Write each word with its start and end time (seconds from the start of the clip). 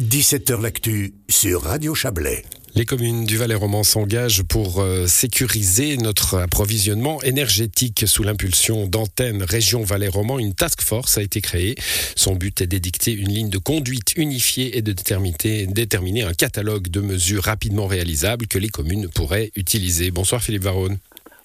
17h 0.00 0.62
L'actu 0.62 1.12
sur 1.28 1.62
Radio 1.62 1.94
Chablais. 1.94 2.42
Les 2.74 2.86
communes 2.86 3.26
du 3.26 3.36
Valais 3.36 3.54
roman 3.54 3.82
s'engagent 3.82 4.44
pour 4.44 4.80
euh, 4.80 5.06
sécuriser 5.06 5.98
notre 5.98 6.38
approvisionnement 6.38 7.20
énergétique 7.22 8.04
sous 8.06 8.22
l'impulsion 8.22 8.86
d'Antenne 8.86 9.42
Région 9.42 9.82
Valais 9.82 10.08
roman 10.08 10.38
Une 10.38 10.54
task 10.54 10.80
force 10.80 11.18
a 11.18 11.22
été 11.22 11.42
créée. 11.42 11.74
Son 12.16 12.34
but 12.34 12.62
est 12.62 12.66
d'édicter 12.66 13.12
une 13.12 13.28
ligne 13.28 13.50
de 13.50 13.58
conduite 13.58 14.14
unifiée 14.16 14.78
et 14.78 14.82
de 14.82 14.92
déterminer, 14.92 15.66
déterminer 15.66 16.22
un 16.22 16.32
catalogue 16.32 16.88
de 16.88 17.00
mesures 17.00 17.42
rapidement 17.42 17.86
réalisables 17.86 18.46
que 18.46 18.58
les 18.58 18.70
communes 18.70 19.08
pourraient 19.08 19.50
utiliser. 19.54 20.10
Bonsoir 20.10 20.42
Philippe 20.42 20.62
Varone. 20.62 20.96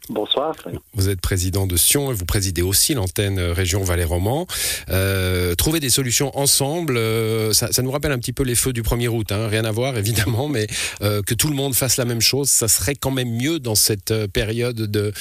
Bonsoir. 0.10 0.56
Vous 0.94 1.10
êtes 1.10 1.20
président 1.20 1.66
de 1.66 1.78
Sion 1.78 2.12
et 2.12 2.14
vous 2.14 2.26
présidez 2.26 2.62
aussi 2.62 2.94
l'antenne 2.94 3.40
région 3.40 3.84
Valais-Roman. 3.84 4.46
Euh, 4.90 5.56
trouver 5.56 5.80
des 5.80 5.90
solutions 5.90 6.38
ensemble, 6.38 6.98
euh, 6.98 7.54
ça, 7.54 7.70
nous 7.82 7.92
rappelle 7.92 8.12
un 8.12 8.20
petit 8.20 8.34
peu 8.34 8.44
les 8.44 8.56
feux 8.56 8.72
du 8.72 8.84
1er 8.84 9.08
août. 9.08 9.32
Hein. 9.32 9.48
Rien 9.48 9.66
à 9.66 9.72
voir 9.72 9.98
évidemment, 9.98 10.48
mais 10.48 10.68
euh, 11.02 11.22
que 11.24 11.34
tout 11.34 11.48
le 11.48 11.56
monde 11.56 11.74
fasse 11.74 11.98
la 11.98 12.06
même 12.06 12.22
chose, 12.22 12.50
ça 12.50 12.68
serait 12.68 12.96
quand 12.96 13.12
même 13.12 13.32
mieux 13.32 13.60
dans 13.60 13.76
cette 13.76 14.14
période 14.28 14.76
de, 14.76 15.14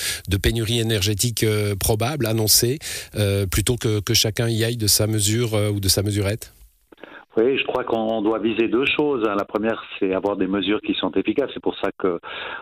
pénurie 0.42 0.80
énergétique 0.80 1.47
probable, 1.78 2.27
annoncée, 2.27 2.78
plutôt 3.51 3.77
que, 3.77 4.01
que 4.01 4.12
chacun 4.12 4.48
y 4.48 4.64
aille 4.64 4.77
de 4.77 4.87
sa 4.87 5.06
mesure 5.06 5.55
ou 5.55 5.80
de 5.80 5.89
sa 5.89 6.03
mesurette 6.03 6.54
oui, 7.37 7.59
je 7.59 7.65
crois 7.65 7.83
qu'on 7.83 8.23
doit 8.23 8.38
viser 8.38 8.69
deux 8.69 8.84
choses. 8.97 9.27
Hein. 9.29 9.34
La 9.37 9.45
première, 9.45 9.83
c'est 9.98 10.15
avoir 10.15 10.37
des 10.37 10.47
mesures 10.47 10.80
qui 10.80 10.95
sont 10.95 11.11
efficaces. 11.12 11.51
C'est 11.52 11.62
pour 11.62 11.77
ça 11.79 11.91
que 11.98 12.20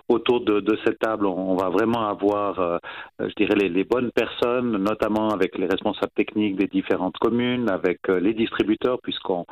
autour 0.08 0.40
de, 0.40 0.78
cette 0.84 0.98
table, 0.98 1.26
on 1.26 1.56
va 1.56 1.68
vraiment 1.68 2.08
avoir, 2.08 2.58
euh, 2.58 2.78
je 3.20 3.34
dirais, 3.36 3.54
les, 3.54 3.84
bonnes 3.84 4.10
personnes, 4.12 4.78
notamment 4.78 5.28
avec 5.28 5.58
les 5.58 5.66
responsables 5.66 6.12
techniques 6.14 6.56
des 6.56 6.68
différentes 6.68 7.18
communes, 7.18 7.68
avec 7.70 7.98
euh, 8.08 8.18
les 8.18 8.32
distributeurs, 8.32 8.98
puisqu'on 9.02 9.44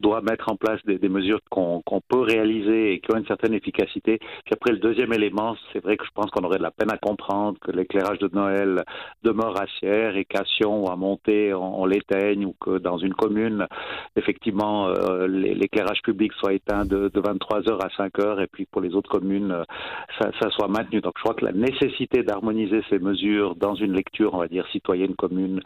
doit 0.00 0.20
mettre 0.20 0.50
en 0.52 0.56
place 0.56 0.80
des, 0.84 1.08
mesures 1.08 1.40
qu'on 1.48 1.82
peut 2.08 2.20
réaliser 2.20 2.92
et 2.92 3.00
qui 3.00 3.12
ont 3.14 3.18
une 3.18 3.26
certaine 3.26 3.54
efficacité. 3.54 4.18
Puis 4.18 4.52
après, 4.52 4.72
le 4.72 4.78
deuxième 4.78 5.12
élément, 5.12 5.56
c'est 5.72 5.82
vrai 5.82 5.96
que 5.96 6.04
je 6.04 6.10
pense 6.14 6.30
qu'on 6.30 6.44
aurait 6.44 6.58
de 6.58 6.62
la 6.62 6.70
peine 6.70 6.90
à 6.90 6.98
comprendre 6.98 7.58
que 7.60 7.70
l'éclairage 7.70 8.18
de 8.18 8.28
Noël 8.32 8.82
demeure 9.22 9.58
à 9.58 9.66
Sierre 9.78 10.16
et 10.16 10.24
qu'à 10.24 10.44
Sion 10.44 10.84
ou 10.84 10.90
à 10.90 10.96
Monter, 10.96 11.54
on, 11.54 11.80
on 11.82 11.86
l'éteigne 11.86 12.44
ou 12.44 12.54
que 12.60 12.78
dans 12.78 12.98
une 12.98 13.14
commune, 13.14 13.66
effectivement, 14.16 14.65
euh, 14.66 15.26
l'éclairage 15.28 16.00
public 16.02 16.32
soit 16.38 16.54
éteint 16.54 16.84
de, 16.84 17.10
23h 17.14 17.78
à 17.80 17.88
5h 18.02 18.42
et 18.42 18.46
puis 18.46 18.66
pour 18.66 18.80
les 18.80 18.94
autres 18.94 19.10
communes, 19.10 19.52
euh, 19.52 19.64
ça, 20.20 20.50
soit 20.50 20.68
maintenu. 20.68 21.00
Donc 21.00 21.14
je 21.16 21.22
crois 21.22 21.34
que 21.34 21.44
la 21.44 21.52
nécessité 21.52 22.22
d'harmoniser 22.22 22.80
ces 22.90 22.98
mesures 22.98 23.54
dans 23.56 23.74
une 23.74 23.92
lecture, 23.92 24.34
on 24.34 24.38
va 24.38 24.48
dire, 24.48 24.66
citoyenne 24.72 25.14
commune, 25.14 25.60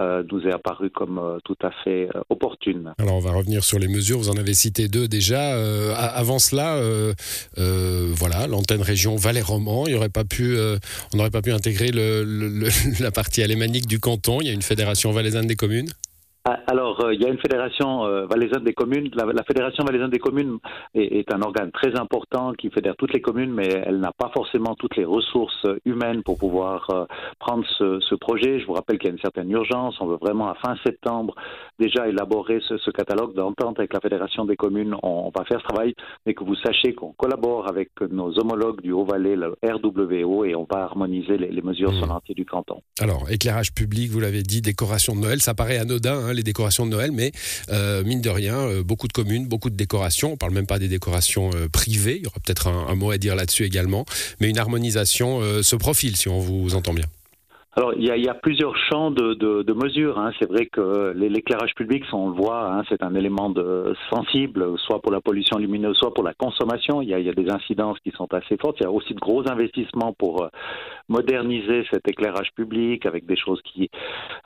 euh, 0.00 0.22
nous 0.30 0.46
est 0.46 0.52
apparue 0.52 0.90
comme 0.90 1.38
tout 1.44 1.56
à 1.62 1.70
fait 1.84 2.08
opportune. 2.28 2.94
Alors 2.98 3.16
on 3.16 3.20
va 3.20 3.32
revenir 3.32 3.64
sur 3.64 3.78
les 3.78 3.88
mesures, 3.88 4.18
vous 4.18 4.30
en 4.30 4.36
avez 4.36 4.54
cité 4.54 4.88
deux 4.88 5.08
déjà. 5.08 5.54
avant 5.96 6.38
cela, 6.38 6.80
voilà, 7.56 8.46
l'antenne 8.46 8.82
région 8.82 9.16
Valais-Roman, 9.16 9.86
il 9.86 9.96
on 9.96 11.16
n'aurait 11.16 11.30
pas 11.30 11.42
pu 11.42 11.52
intégrer 11.52 11.90
la 13.00 13.10
partie 13.10 13.42
alémanique 13.42 13.86
du 13.86 14.00
canton, 14.00 14.40
il 14.40 14.46
y 14.46 14.50
a 14.50 14.54
une 14.54 14.62
fédération 14.62 15.10
valaisanne 15.12 15.46
des 15.46 15.56
communes 15.56 15.88
alors, 16.44 17.04
euh, 17.04 17.14
il 17.14 17.20
y 17.20 17.26
a 17.26 17.28
une 17.28 17.38
fédération 17.38 18.04
euh, 18.04 18.26
valaisanne 18.26 18.64
des 18.64 18.72
communes. 18.72 19.10
La, 19.14 19.42
fédération 19.42 19.84
valaisanne 19.84 20.10
des 20.10 20.18
communes 20.18 20.58
est, 20.94 21.32
un 21.32 21.42
organe 21.42 21.70
très 21.72 21.98
important 21.98 22.52
qui 22.52 22.70
fédère 22.70 22.96
toutes 22.96 23.12
les 23.12 23.20
communes, 23.20 23.52
mais 23.52 23.68
elle 23.68 24.00
n'a 24.00 24.12
pas 24.12 24.30
forcément 24.34 24.74
toutes 24.74 24.96
les 24.96 25.04
ressources 25.04 25.66
humaines 25.84 26.22
pour 26.22 26.38
pouvoir 26.38 26.88
euh, 26.90 27.04
prendre 27.38 27.64
ce, 27.78 28.14
projet. 28.14 28.60
Je 28.60 28.66
vous 28.66 28.72
rappelle 28.72 28.98
qu'il 28.98 29.08
y 29.08 29.10
a 29.10 29.14
une 29.14 29.20
certaine 29.20 29.50
urgence. 29.50 29.96
On 30.00 30.06
veut 30.06 30.18
vraiment, 30.20 30.48
à 30.48 30.54
fin 30.54 30.76
septembre, 30.84 31.34
déjà 31.78 32.08
élaborer 32.08 32.60
ce, 32.66 32.90
catalogue 32.90 33.34
d'entente 33.34 33.78
avec 33.78 33.92
la 33.92 34.00
fédération 34.00 34.44
des 34.44 34.56
communes. 34.56 34.94
On, 35.02 35.30
va 35.36 35.44
faire 35.44 35.60
ce 35.60 35.66
travail, 35.66 35.94
mais 36.26 36.34
que 36.34 36.42
vous 36.42 36.56
sachiez 36.56 36.94
qu'on 36.94 37.12
collabore 37.12 37.68
avec 37.68 37.90
nos 38.10 38.38
homologues 38.38 38.80
du 38.80 38.92
Haut-Valais, 38.92 39.36
le 39.36 39.54
RWO, 39.62 40.44
et 40.44 40.54
on 40.54 40.66
va 40.70 40.82
harmoniser 40.82 41.36
les, 41.36 41.62
mesures 41.62 41.92
sur 41.92 42.06
mmh. 42.06 42.08
l'entier 42.08 42.34
du 42.34 42.44
canton. 42.44 42.80
Alors, 43.00 43.30
éclairage 43.30 43.72
public, 43.74 44.10
vous 44.10 44.20
l'avez 44.20 44.42
dit, 44.42 44.62
décoration 44.62 45.14
de 45.14 45.20
Noël, 45.20 45.40
ça 45.40 45.54
paraît 45.54 45.78
anodin. 45.78 46.18
Hein, 46.18 46.27
les 46.32 46.42
décorations 46.42 46.86
de 46.86 46.90
Noël, 46.90 47.12
mais 47.12 47.32
euh, 47.70 48.04
mine 48.04 48.20
de 48.20 48.30
rien, 48.30 48.58
euh, 48.58 48.82
beaucoup 48.82 49.08
de 49.08 49.12
communes, 49.12 49.46
beaucoup 49.46 49.70
de 49.70 49.76
décorations. 49.76 50.32
On 50.32 50.36
parle 50.36 50.52
même 50.52 50.66
pas 50.66 50.78
des 50.78 50.88
décorations 50.88 51.50
euh, 51.54 51.68
privées. 51.68 52.16
Il 52.16 52.24
y 52.24 52.26
aura 52.26 52.40
peut-être 52.44 52.68
un, 52.68 52.94
mot 52.94 53.10
à 53.10 53.18
dire 53.18 53.36
là-dessus 53.36 53.64
également, 53.64 54.04
mais 54.40 54.48
une 54.48 54.58
harmonisation 54.58 55.40
se 55.62 55.76
profile, 55.76 56.16
si 56.16 56.28
on 56.28 56.40
vous 56.40 56.74
entend 56.74 56.92
bien. 56.92 57.04
Alors, 57.78 57.94
il 57.94 58.04
y, 58.04 58.28
a, 58.28 58.34
plusieurs 58.34 58.76
champs 58.90 59.12
de, 59.12 59.72
mesures. 59.72 60.18
Hein. 60.18 60.32
C'est 60.40 60.48
vrai 60.48 60.66
que 60.66 61.12
l'éclairage 61.14 61.76
public, 61.76 62.02
on 62.12 62.30
le 62.30 62.34
voit, 62.34 62.72
hein, 62.72 62.82
c'est 62.88 63.04
un 63.04 63.14
élément 63.14 63.50
de, 63.50 63.94
sensible, 64.10 64.76
soit 64.78 65.00
pour 65.00 65.12
la 65.12 65.20
pollution 65.20 65.58
lumineuse, 65.58 65.96
soit 65.96 66.12
pour 66.12 66.24
la 66.24 66.34
consommation. 66.34 67.02
Il 67.02 67.10
y, 67.10 67.14
a, 67.14 67.32
des 67.32 67.48
incidences 67.48 68.00
qui 68.00 68.10
sont 68.10 68.26
assez 68.34 68.56
fortes. 68.56 68.78
Il 68.80 68.82
y 68.82 68.86
a 68.86 68.90
aussi 68.90 69.14
de 69.14 69.20
gros 69.20 69.48
investissements 69.48 70.12
pour 70.12 70.42
euh, 70.42 70.48
moderniser 71.08 71.86
cet 71.92 72.08
éclairage 72.08 72.50
public 72.56 73.06
avec 73.06 73.26
des 73.26 73.36
choses 73.36 73.62
qui 73.62 73.88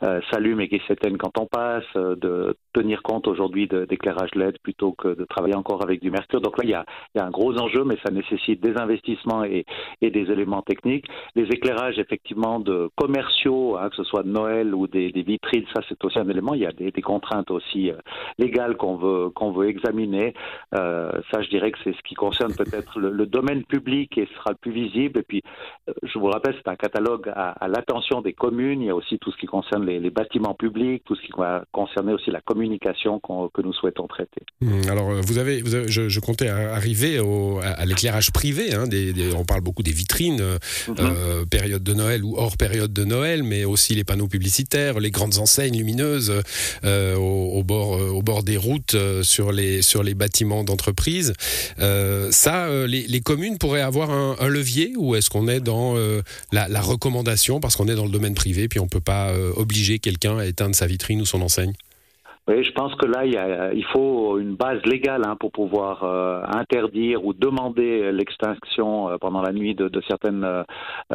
euh, 0.03 0.21
s'allument 0.31 0.61
et 0.61 0.69
qui 0.69 0.83
s'éteignent 0.87 1.17
quand 1.17 1.39
on 1.39 1.47
passe, 1.47 1.85
euh, 1.97 2.15
de 2.17 2.55
tenir 2.75 3.03
compte 3.03 3.29
aujourd'hui 3.29 3.67
d'éclairage 3.67 4.35
LED 4.35 4.59
plutôt 4.63 4.93
que 4.93 5.09
de 5.09 5.25
travailler 5.25 5.57
encore 5.57 5.83
avec 5.83 6.03
du 6.03 6.11
mercure. 6.11 6.43
Donc 6.43 6.59
là, 6.59 6.65
il 6.65 6.71
y 6.71 6.75
a, 6.75 6.85
un 7.25 7.31
gros 7.31 7.57
enjeu, 7.57 7.85
mais 7.85 7.97
ça 8.05 8.13
nécessite 8.13 8.61
des 8.61 8.77
investissements 8.77 9.43
et, 9.45 9.65
et 10.03 10.11
des 10.11 10.31
éléments 10.31 10.61
techniques. 10.61 11.07
Les 11.35 11.45
éclairages, 11.45 11.99
effectivement, 11.99 12.61
de 12.61 12.91
commerce 12.97 13.22
Hein, 13.45 13.91
que 13.91 13.97
ce 13.97 14.05
soit 14.05 14.23
de 14.23 14.29
Noël 14.29 14.75
ou 14.75 14.87
des, 14.87 15.11
vitrines, 15.11 15.65
ça 15.75 15.81
c'est 15.89 16.03
aussi 16.05 16.19
un 16.19 16.29
élément. 16.29 16.55
Il 16.55 16.61
y 16.61 16.67
a 16.67 16.73
des, 16.73 16.93
contraintes 17.03 17.51
aussi 17.51 17.91
euh, 17.91 17.97
légales 18.39 18.77
qu'on 18.77 18.97
veut 18.97 19.31
qu'on 19.31 19.51
veut 19.51 19.69
examiner. 19.69 20.35
Euh, 20.75 21.11
ça, 21.33 21.43
je 21.43 21.49
dirais 21.49 21.73
que 21.73 21.79
c'est 21.83 21.93
ce 21.93 22.03
qui 22.07 22.15
concerne 22.15 22.55
peut-être 22.55 23.01
le, 23.01 23.27
domaine 23.27 23.65
public 23.65 24.17
et 24.19 24.29
sera 24.37 24.51
le 24.51 24.57
plus 24.57 24.73
visible. 24.73 25.21
Et 25.21 25.23
puis, 25.23 25.43
euh, 25.89 25.93
je 26.03 26.19
vous 26.19 26.27
rappelle, 26.27 26.55
c'est 26.57 26.71
un 26.71 26.77
catalogue 26.77 27.33
à, 27.35 27.67
l'attention 27.69 28.21
des 28.21 28.33
communes. 28.33 28.81
Il 28.83 28.87
y 28.87 28.91
a 28.91 28.95
aussi 28.95 29.19
tout 29.19 29.33
ce 29.33 29.37
qui 29.37 29.47
concerne 29.47 29.85
les, 29.87 30.11
bâtiments 30.11 30.55
publics, 30.55 31.03
tout 31.05 31.17
ce 31.17 31.23
qui 31.23 31.33
va 31.37 31.65
concerner 31.73 32.13
aussi 32.13 32.31
la 32.31 32.41
communication 32.43 33.21
que 33.21 33.63
nous 33.63 33.73
souhaitons 33.73 34.07
traiter. 34.07 34.43
Mmh, 34.61 34.91
alors, 34.91 35.11
vous 35.23 35.39
avez, 35.39 35.63
je, 35.65 36.21
comptais 36.21 36.49
arriver 36.49 37.19
à, 37.63 37.85
l'éclairage 37.87 38.31
privé. 38.33 38.75
Hein, 38.75 38.85
on 39.37 39.45
parle 39.45 39.63
beaucoup 39.63 39.83
des 39.83 39.93
vitrines, 39.93 40.43
mmh. 40.89 41.47
période 41.51 41.83
de 41.83 41.95
Noël 41.95 42.25
ou 42.25 42.37
hors 42.37 42.57
période 42.57 42.93
de 42.93 43.02
Noël. 43.05 43.43
Mais 43.43 43.65
aussi 43.65 43.95
les 43.95 44.05
panneaux 44.05 44.29
publicitaires, 44.29 45.01
les 45.01 45.11
grandes 45.11 45.39
enseignes 45.39 45.77
lumineuses 45.77 46.33
euh, 46.85 47.17
au, 47.17 47.63
bord, 47.63 47.97
euh, 47.97 48.09
au 48.09 48.23
bord 48.23 48.43
des 48.43 48.57
routes, 48.57 48.95
euh, 48.95 49.23
sur, 49.23 49.53
les, 49.53 49.83
sur 49.83 50.03
les 50.03 50.15
bâtiments 50.15 50.65
d'entreprise. 50.65 51.33
ça, 51.79 52.69
les, 52.87 53.21
communes 53.21 53.59
pourraient 53.59 53.81
avoir 53.81 54.11
un, 54.11 54.49
levier 54.49 54.93
ou 54.97 55.15
est-ce 55.15 55.31
qu'on 55.31 55.49
est 55.49 55.61
dans 55.61 55.95
la, 56.51 56.69
la, 56.69 56.81
recommandation 56.81 57.61
parce 57.61 57.77
qu'on 57.77 57.89
est 57.89 57.95
dans 57.95 58.05
le 58.05 58.11
domaine 58.11 58.35
privé 58.35 58.69
puis 58.69 58.81
on 58.81 58.85
ne 58.85 58.89
peut 58.89 59.01
pas 59.01 59.33
obliger 59.57 59.99
quelqu'un 59.99 60.39
à 60.39 60.47
éteindre 60.47 60.75
sa 60.75 60.87
vitrine 60.87 61.21
ou 61.21 61.27
son 61.27 61.41
enseigne? 61.41 61.73
Oui, 62.49 62.65
je 62.65 62.73
pense 62.73 62.93
que 62.97 63.07
là, 63.07 63.25
il, 63.25 63.85
faut 63.93 64.37
une 64.39 64.57
base 64.57 64.83
légale 64.85 65.23
hein, 65.25 65.37
pour 65.39 65.53
pouvoir 65.53 66.03
euh, 66.03 66.43
interdire 66.53 67.25
ou 67.25 67.33
demander 67.33 68.11
l'extinction 68.11 69.11
euh, 69.11 69.17
pendant 69.21 69.43
la 69.43 69.53
nuit 69.53 69.77
de, 69.77 69.89
certaines 70.09 70.43
euh, 70.43 70.65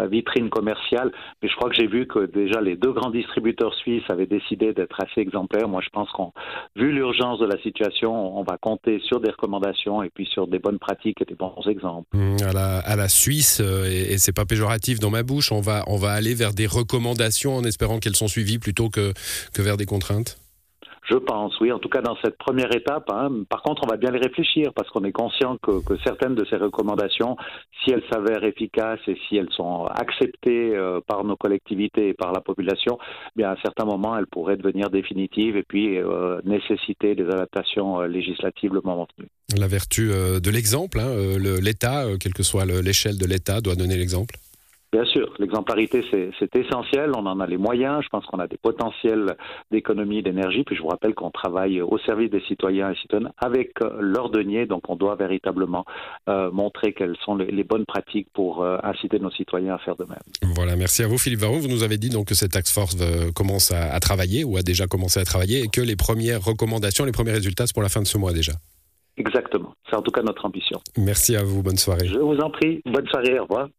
vitrines 0.09 0.49
commerciales. 0.49 1.11
Mais 1.41 1.49
je 1.49 1.55
crois 1.57 1.69
que 1.69 1.75
j'ai 1.75 1.87
vu 1.87 2.07
que 2.07 2.25
déjà 2.27 2.61
les 2.61 2.77
deux 2.77 2.93
grands 2.93 3.09
distributeurs 3.09 3.73
suisses 3.75 4.05
avaient 4.07 4.25
décidé 4.25 4.71
d'être 4.73 5.03
assez 5.03 5.19
exemplaires. 5.19 5.67
Moi, 5.67 5.81
je 5.83 5.89
pense 5.89 6.09
qu'on, 6.11 6.31
vu 6.77 6.93
l'urgence 6.93 7.39
de 7.39 7.45
la 7.45 7.61
situation, 7.61 8.39
on 8.39 8.43
va 8.43 8.57
compter 8.57 9.01
sur 9.03 9.19
des 9.19 9.31
recommandations 9.31 10.03
et 10.03 10.09
puis 10.09 10.27
sur 10.27 10.47
des 10.47 10.59
bonnes 10.59 10.79
pratiques 10.79 11.21
et 11.21 11.25
des 11.25 11.35
bons 11.35 11.61
exemples. 11.67 12.07
Mmh, 12.13 12.37
à, 12.55 12.95
la, 12.95 13.09
Suisse, 13.09 13.59
et, 13.59 14.13
et 14.13 14.17
c'est 14.17 14.33
pas 14.33 14.45
péjoratif 14.45 14.99
dans 14.99 15.09
ma 15.09 15.23
bouche, 15.23 15.51
on 15.51 15.59
va, 15.59 15.83
aller 16.09 16.35
vers 16.35 16.53
des 16.53 16.67
recommandations 16.67 17.57
en 17.57 17.63
espérant 17.65 17.99
qu'elles 17.99 18.15
sont 18.15 18.29
suivies 18.29 18.59
plutôt 18.59 18.89
que 18.89 19.11
vers 19.57 19.75
des 19.75 19.85
contraintes. 19.85 20.37
Je 21.09 21.15
pense, 21.15 21.57
oui, 21.61 21.71
en 21.71 21.79
tout 21.79 21.87
cas 21.87 22.01
dans 22.01 22.17
cette 22.21 22.37
première 22.37 22.75
étape. 22.75 23.09
Hein. 23.09 23.43
Par 23.49 23.61
contre, 23.61 23.83
on 23.85 23.87
va 23.87 23.95
bien 23.95 24.11
les 24.11 24.19
réfléchir 24.19 24.73
parce 24.75 24.89
qu'on 24.89 25.05
est 25.05 25.13
conscient 25.13 25.57
que, 25.57 25.81
certaines 26.03 26.35
de 26.35 26.45
ces 26.49 26.57
recommandations, 26.57 27.37
si 27.83 27.91
elles 27.91 28.03
s'avèrent 28.11 28.43
efficaces 28.43 28.99
et 29.07 29.17
si 29.27 29.37
elles 29.37 29.51
sont 29.51 29.85
acceptées 29.85 30.75
euh, 30.75 30.99
par 31.07 31.23
nos 31.23 31.37
collectivités 31.37 32.09
et 32.09 32.13
par 32.13 32.33
la 32.33 32.41
population, 32.41 32.97
eh 33.01 33.31
bien 33.37 33.49
à 33.49 33.53
un 33.53 33.61
certain 33.63 33.85
moment, 33.85 34.17
elles 34.17 34.27
pourraient 34.27 34.57
devenir 34.57 34.89
définitives 34.89 35.55
et 35.55 35.63
puis 35.63 35.97
euh, 35.97 36.41
nécessiter 36.43 37.15
des 37.15 37.25
adaptations 37.25 38.01
euh, 38.01 38.07
législatives 38.07 38.73
le 38.73 38.81
moment 38.83 39.07
venu. 39.17 39.29
La 39.57 39.67
vertu 39.67 40.09
de 40.09 40.49
l'exemple, 40.51 40.99
hein, 40.99 41.37
l'État, 41.61 42.03
quelle 42.19 42.33
que 42.33 42.43
soit 42.43 42.65
l'échelle 42.65 43.17
de 43.17 43.25
l'État, 43.25 43.61
doit 43.61 43.75
donner 43.75 43.95
l'exemple? 43.95 44.35
Bien 44.97 45.05
sûr, 45.05 45.31
l'exemplarité, 45.37 46.03
c'est 46.11 46.55
essentiel. 46.55 47.11
On 47.15 47.27
en 47.27 47.39
a 47.39 47.45
les 47.45 47.57
moyens. 47.57 48.01
Je 48.03 48.09
pense 48.09 48.25
qu'on 48.25 48.39
a 48.39 48.47
des 48.47 48.57
potentiels 48.57 49.37
d'économie 49.69 50.23
d'énergie. 50.23 50.63
Puis 50.63 50.75
je 50.75 50.81
vous 50.81 50.87
rappelle 50.87 51.13
qu'on 51.13 51.29
travaille 51.29 51.83
au 51.83 51.99
service 51.99 52.31
des 52.31 52.41
citoyens 52.47 52.89
et 52.89 52.95
citoyennes 52.95 53.29
avec 53.37 53.73
euh, 53.83 53.95
leurs 53.99 54.31
deniers. 54.31 54.65
Donc 54.65 54.89
on 54.89 54.95
doit 54.95 55.15
véritablement 55.15 55.85
euh, 56.27 56.49
montrer 56.49 56.93
quelles 56.93 57.15
sont 57.23 57.35
les, 57.35 57.63
bonnes 57.63 57.85
pratiques 57.85 58.27
pour 58.33 58.63
euh, 58.63 58.79
inciter 58.81 59.19
nos 59.19 59.29
citoyens 59.29 59.75
à 59.75 59.77
faire 59.77 59.97
de 59.97 60.05
même. 60.05 60.17
Voilà, 60.55 60.75
merci 60.75 61.03
à 61.03 61.07
vous 61.07 61.19
Philippe 61.19 61.41
Varon. 61.41 61.59
Vous 61.59 61.67
nous 61.67 61.83
avez 61.83 61.99
dit 61.99 62.09
donc 62.09 62.29
que 62.29 62.33
cette 62.33 62.53
tax 62.53 62.73
force 62.73 62.97
commence 63.35 63.71
à, 63.71 63.93
à 63.93 63.99
travailler 63.99 64.43
ou 64.45 64.57
a 64.57 64.63
déjà 64.63 64.87
commencé 64.87 65.19
à 65.19 65.25
travailler 65.25 65.61
et 65.61 65.67
que 65.67 65.81
les 65.81 65.95
premières 65.95 66.43
recommandations, 66.43 67.05
les 67.05 67.11
premiers 67.11 67.33
résultats, 67.33 67.67
c'est 67.67 67.73
pour 67.75 67.83
la 67.83 67.89
fin 67.89 68.01
de 68.01 68.07
ce 68.07 68.17
mois 68.17 68.33
déjà. 68.33 68.53
Exactement. 69.17 69.75
C'est 69.87 69.95
en 69.95 70.01
tout 70.01 70.11
cas 70.11 70.23
notre 70.23 70.43
ambition. 70.43 70.79
Merci 70.97 71.35
à 71.35 71.43
vous. 71.43 71.61
Bonne 71.61 71.77
soirée. 71.77 72.07
Je 72.07 72.17
vous 72.17 72.37
en 72.37 72.49
prie. 72.49 72.81
Bonne 72.85 73.07
soirée. 73.07 73.37
Au 73.37 73.43
revoir. 73.43 73.67